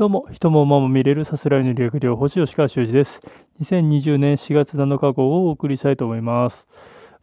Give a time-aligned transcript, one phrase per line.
[0.00, 3.20] どうも、人も馬も見れるさすらいの理学療法士吉川修司です。
[3.60, 6.66] 2020年4月7日号をお送りしたいと思います。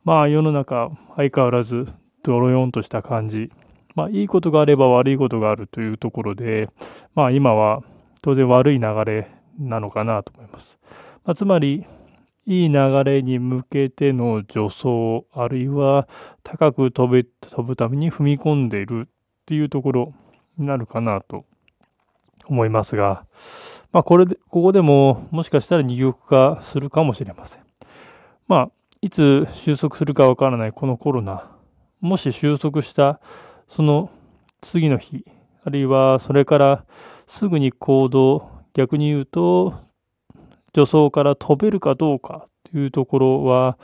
[0.04, 1.88] まあ世の中相変わらず
[2.22, 3.50] ドロヨンとした感じ。
[3.96, 6.70] まあいいことがあれば悪いことがあるというところで、
[7.16, 7.82] まあ今は
[8.22, 10.78] 当然悪い流れなのかなと思います。
[11.26, 11.84] まあ、つまり、
[12.46, 16.08] いい流れに向けての助走、あるいは
[16.44, 19.12] 高く飛べ飛ぶために踏み込んでいるっ
[19.48, 20.14] ていうところ
[20.60, 21.47] になるかなと
[22.50, 23.26] 思いますが、
[23.92, 27.60] まあ、これで、ここでももしかしたら二極化するかもしれません。
[28.48, 31.50] まあ、いつ収束するかわからないこのコロナ、
[32.02, 33.20] もし収束した
[33.68, 34.10] その
[34.62, 35.26] 次の日、
[35.64, 36.86] あるいはそれから
[37.28, 39.74] すぐに行動、逆に言うと、
[40.74, 43.78] 助走から飛べるかどうかというところは、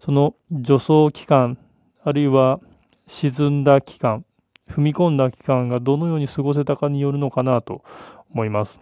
[0.00, 1.58] その助走期間、
[2.02, 2.60] あるいは
[3.06, 4.24] 沈んだ期間、
[4.68, 7.82] 踏み込んだ期間がどのように過ごせたかによるのかなと
[8.30, 8.78] 思います。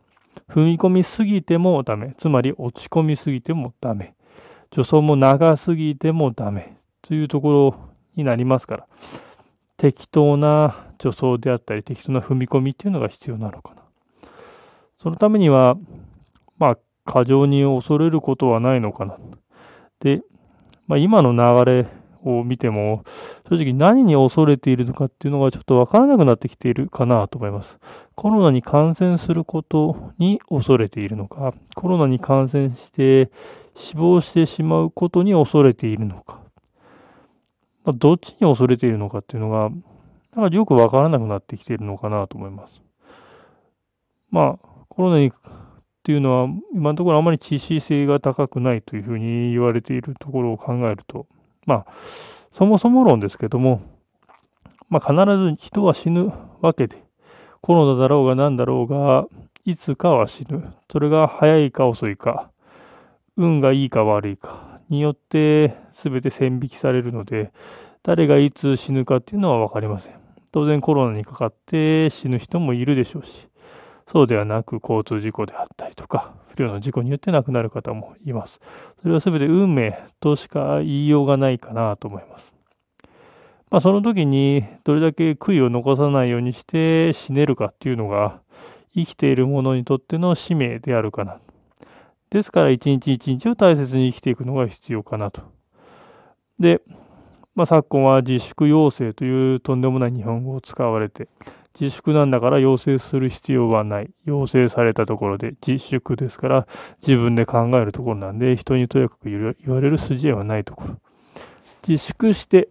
[0.50, 2.14] 踏み込みすぎてもダメ。
[2.18, 4.14] つまり落ち込みすぎてもダメ。
[4.72, 6.76] 助走も長すぎてもダメ。
[7.02, 7.74] というところ
[8.16, 8.86] になりますから、
[9.76, 13.82] 適当な助走であったり、適当な踏み込みっていうのが必要なのかな。
[15.00, 15.76] そのためには、
[16.58, 19.18] まあ、過剰に恐れることはないのかな。
[20.00, 20.22] で、
[20.86, 21.86] まあ、今の流れ
[22.24, 23.04] を見ても、
[23.48, 27.78] 正直何に恐れているのかっていうのがちょっとわからなくなってきているかなと思います。
[28.14, 33.30] コロナに感染することに恐れているのか、コロナに感染して
[33.76, 36.40] 死亡してしまうことに恐れているのか、
[37.84, 39.70] まあ、どっちに恐れているのかっていうのが、
[40.34, 42.82] なんかよくわからなくなってきているのかなと思います。
[44.30, 45.32] まあ、コロナにっ
[46.02, 51.26] ていうのは、今のところあまり致死性が高くないというふうに言われているところを考えると、
[51.64, 51.86] まあ、
[52.56, 53.82] そもそも論ですけども、
[54.88, 57.04] まあ、必ず人は死ぬわけで、
[57.60, 59.26] コロナだろうが何だろうが、
[59.66, 60.72] いつかは死ぬ。
[60.90, 62.50] それが早いか遅いか、
[63.36, 67.52] 運がいいか悪いかによって全て線引きされるので、
[68.02, 70.14] 誰がいつ死ぬかっていうのは分かりません。
[70.50, 73.48] 当然コロナにかかって死ぬ人もいるでしょうし、
[74.10, 78.60] そうではなく交通事故であったりとか、不慮の事故によって亡くなる方もいます。
[79.02, 82.52] それは全て運命としか言いようがないかなと思います。
[83.70, 88.40] まあ、その時にどれだけ悔いを残さないようにして死ねるかっていうのが
[88.94, 91.38] 生きている者にとっての使命であるかな。
[92.30, 95.42] ですから一日一日を大切に生きていくのが必要かなと。
[96.58, 96.80] で、
[97.54, 101.28] まあ、昨今は自粛要請というとんでもない日本語を使われて、
[101.78, 104.10] 自粛なんだから要請する必要はない。
[104.24, 106.66] 要請されたところで自粛ですから
[107.06, 110.96] 自分で考えるところなんで人にとやかく言われる筋合いはないところ。
[111.86, 112.68] 自粛して、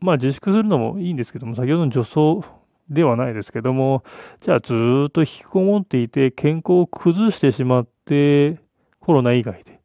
[0.00, 2.46] まあ自粛するのもいいんですけども、先ほどの助走
[2.88, 4.04] ではないですけども、
[4.40, 4.74] じゃあず
[5.08, 8.58] っと引きこもっていて健康を崩してしまって
[9.00, 9.80] コロナ以外で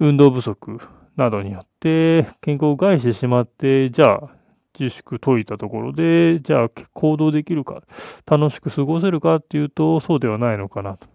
[0.00, 0.80] 運動不足
[1.16, 4.30] などによって健康を害してしまって、じゃあ
[4.78, 7.82] 自粛解いたところで、じゃあ行動できるか、
[8.26, 11.06] 楽しく過ごせるかっていうと、そうではないのかなと。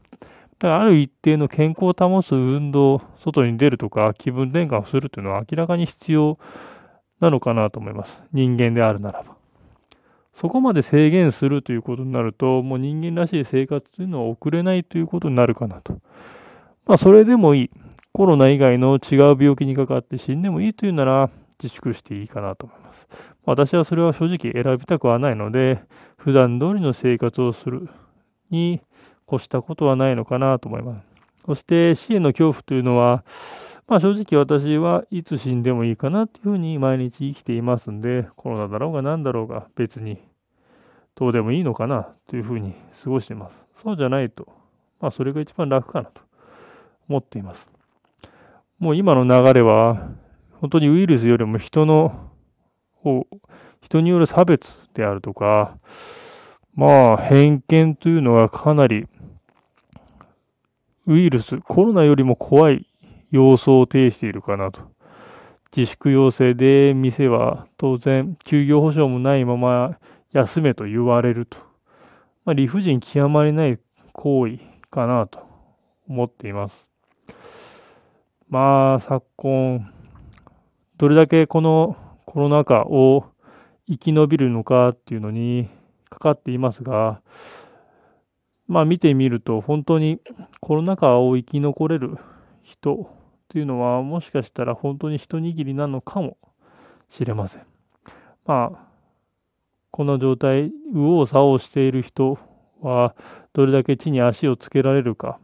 [0.59, 6.37] だからある一定の健康を保つ運動、外に出るとか気分転換をするというのは明らかに必要
[7.19, 8.21] なのかなと思います。
[8.33, 9.35] 人間であるならば。
[10.33, 15.99] そこまで制限するということになると、もう人間らしい生活というのは送れないということになるかなと。
[16.85, 17.69] まあ、それでもいい。
[18.13, 21.29] コロナ以外の違う病気にかかって死んでもいいというなら、
[21.61, 23.07] 自粛していいかなと思います。
[23.49, 25.81] 私はそれは正直選びたくはないので、
[26.17, 27.89] 普段通りの生活をする
[28.51, 28.79] に
[29.27, 31.07] 越したことはないのかなと思います。
[31.47, 33.23] そして死への恐怖というのは、
[33.87, 40.19] まあ正直私はいつ死んでもいいかなっていうふうに毎日生きていますんで、コロナだろうが何だろうが別に
[41.15, 43.55] どうでもいいのかなというふうに過ごしています。
[43.81, 44.47] そうじゃないと、
[45.01, 46.21] まあそれが一番楽かなと
[47.09, 47.67] 思っています。
[48.77, 50.07] もう今の流れは、
[50.61, 52.28] 本当にウイルスよりも人の
[53.03, 53.27] を
[53.81, 55.77] 人による差別であるとか、
[56.75, 59.07] まあ偏見というのがかなり
[61.09, 62.85] ウイルス、コロナよりも怖い
[63.31, 64.81] 様相を呈しているかなと。
[65.75, 69.97] 自粛要請で店は当然休業保障もないまま
[70.33, 71.57] 休めと言われると。
[72.45, 73.79] まあ、理不尽極まりない
[74.13, 74.59] 行為
[74.91, 75.39] かなと
[76.07, 76.85] 思っています。
[78.47, 79.91] まあ昨今、
[80.97, 81.97] どれだけこの
[82.29, 83.25] コロナ禍を
[83.87, 85.67] 生き延びるのかっていうのに
[86.11, 87.21] かかっていますが、
[88.67, 90.19] まあ見てみると本当に
[90.59, 92.19] コロナ禍を生き残れる
[92.61, 93.09] 人
[93.47, 96.37] というのはもしかしたら本当に一握りなのかも
[97.09, 97.63] しれません。
[98.45, 98.79] まあ
[99.89, 102.37] この状態、右往左往している人
[102.79, 103.15] は
[103.53, 105.39] どれだけ地に足をつけられるか。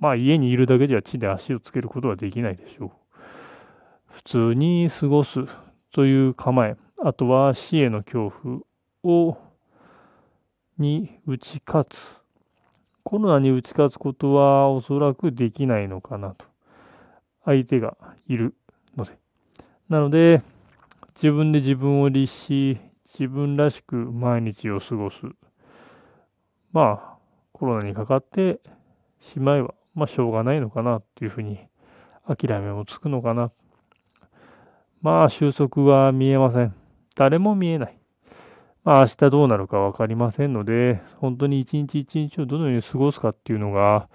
[0.00, 2.90] まあ家にいるだけでは地で足をつけることはできないでしょう。
[4.08, 5.46] 普通に過ごす
[5.96, 8.60] という構え、あとは死への恐怖
[9.02, 9.38] を
[10.76, 12.20] に打ち勝つ。
[13.02, 16.44] コロナに打ち勝つことはおそらくできないのかなと。
[17.46, 17.96] 相手が
[18.28, 18.54] いる
[18.94, 19.12] ので。
[19.88, 20.42] なので、
[21.14, 22.78] 自分で自分を律し、
[23.18, 25.16] 自分らしく毎日を過ごす。
[26.74, 27.18] まあ、
[27.52, 28.60] コロナにかかって
[29.32, 31.58] しまえば、まあ、しょうがないのかなっていうふうに、
[32.26, 33.50] 諦めもつくのかな。
[35.06, 36.74] まあ、収束は見えません。
[37.14, 37.96] 誰も見えない。
[38.82, 44.08] まあ、明日どうなるか分かりませんので、本当に一日一日をどのように過ごすかっていうのが、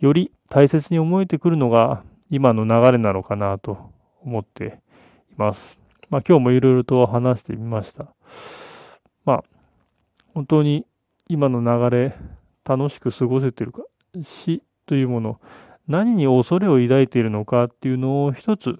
[0.00, 3.92] より大切に思えてくるのが今の流れなのかなと
[4.22, 4.80] 思って
[5.32, 5.78] います。
[6.08, 8.06] まあ、今日もいろいろと話してみました。
[9.26, 9.44] まあ、
[10.32, 10.86] 本当に
[11.28, 12.16] 今の流れ、
[12.64, 13.82] 楽しく過ごせてるか、
[14.24, 15.40] 死というもの、
[15.86, 18.78] 何に恐れを抱いているのかっていうのを一つ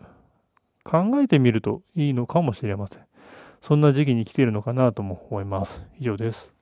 [0.85, 3.05] 考えてみるといいのかもしれません。
[3.61, 5.83] そんな時期に来ているのかなとも思います。
[5.99, 6.58] 以上です。